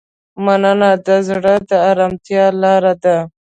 [0.43, 3.17] مننه د زړه د ارامتیا لاره ده.